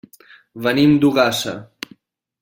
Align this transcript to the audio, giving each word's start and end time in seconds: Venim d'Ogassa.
Venim 0.67 0.95
d'Ogassa. 1.03 1.53